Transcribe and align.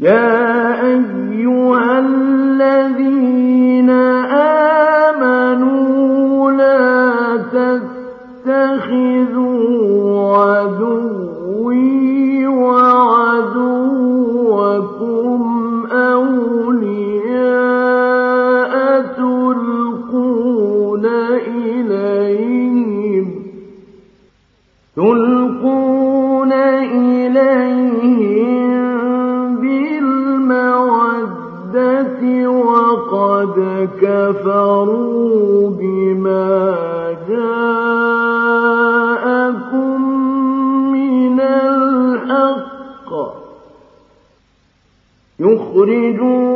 يا 0.00 0.80
أيها 0.82 1.98
كَفَرُوا 34.66 35.70
بِمَا 35.70 36.76
يُخْرِجُونَ 45.40 46.55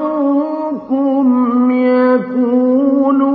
رَبُّكُمْ 0.00 1.70
يكون 1.70 3.33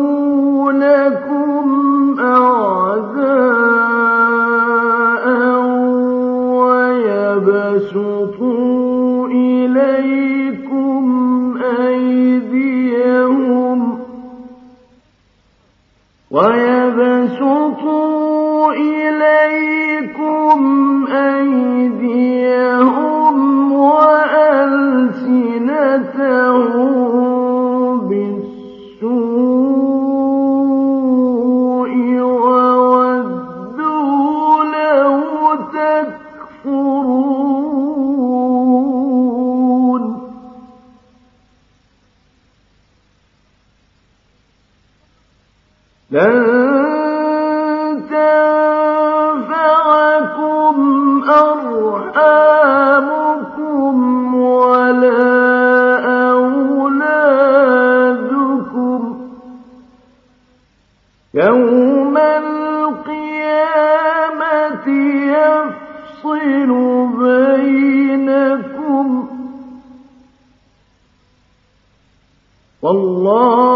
والله 72.89 73.68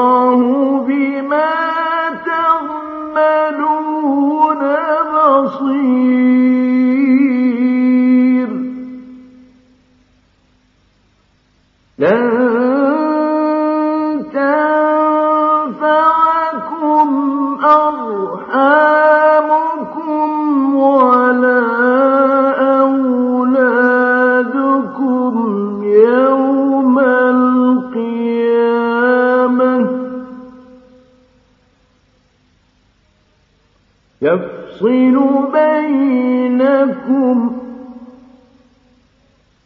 يفصل 34.24 35.16
بينكم 35.54 37.38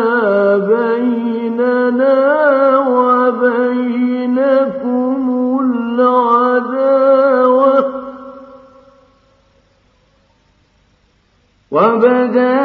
بيننا 0.58 2.18
وبينكم 2.88 4.46
العداوة 6.00 7.06
وبدا 11.72 12.65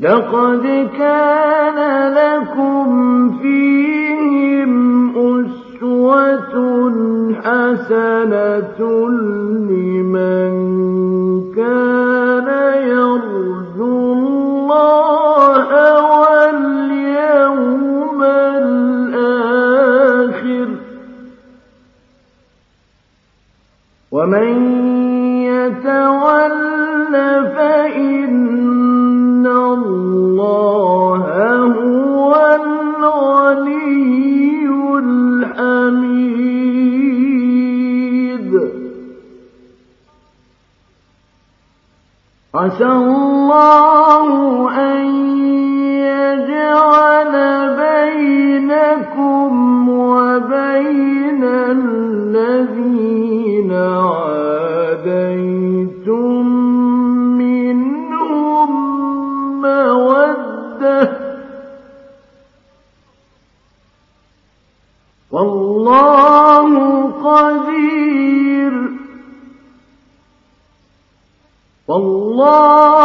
لقد 0.00 0.88
كان 0.98 1.78
لكم 2.12 3.38
فيهم 3.38 5.10
أسوة 5.16 6.54
حسنة 7.44 8.80
لمن 9.70 10.52
كان 11.56 12.48
يرجو 12.88 14.12
الله 14.12 15.68
واليوم 16.20 17.40
الآخر. 18.62 19.48
ومن 24.12 24.75
عسى 42.66 43.35
والله 71.88 72.95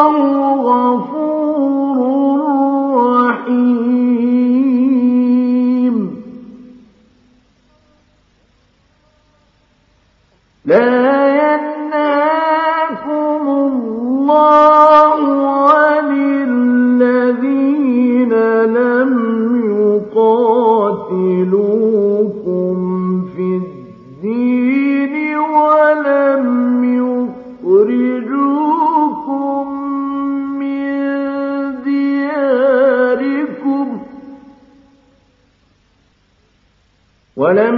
ولم 37.41 37.77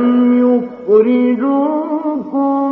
يخرجوكم 0.89 2.62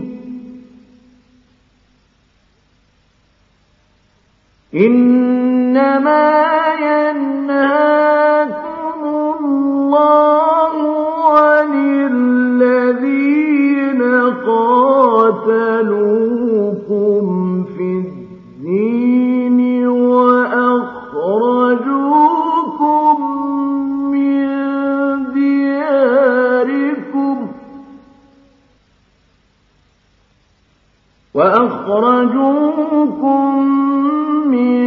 إنما 4.73 6.30
أخرجوكم 31.65 33.57
من 34.47 34.81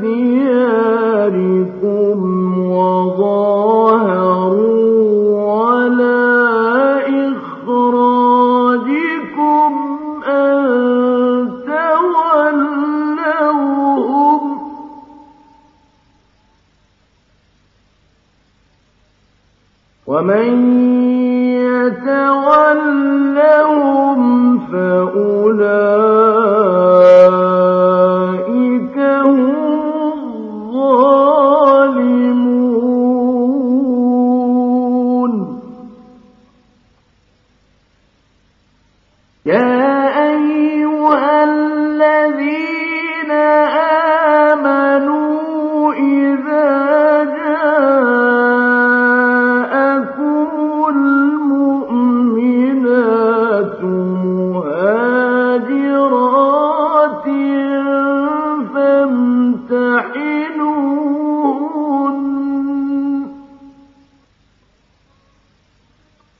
دياركم 0.00 1.38
وظاهروا 2.70 3.57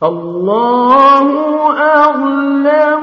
الله 0.02 1.26
أعلم. 1.81 2.98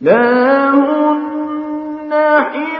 لا 0.00 0.70
هن 0.70 2.12
حل 2.52 2.79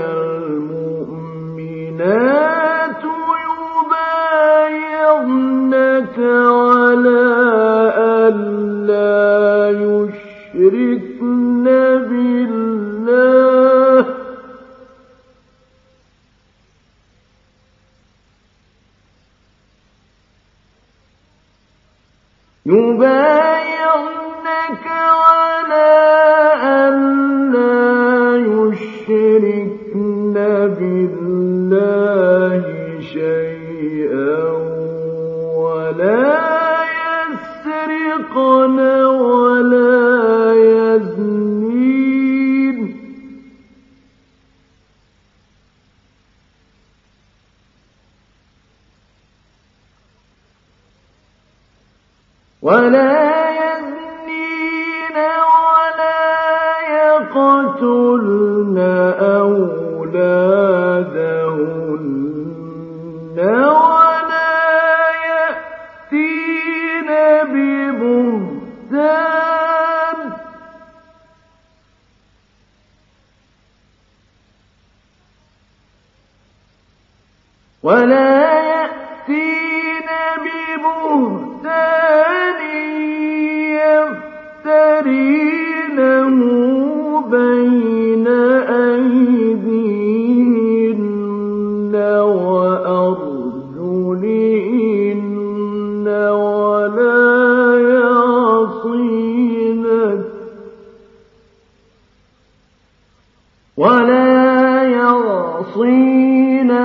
الْمُؤْمِنَاتِ 0.00 1.60
ولا 52.62 53.09
ولا 77.82 78.60
يأتين 78.60 80.08
ببهتان 80.42 81.49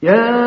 Yeah. 0.00 0.43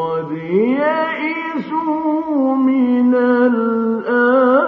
قد 0.00 0.32
يئس 0.32 1.72
من 2.66 3.14
الآخرة 3.14 4.60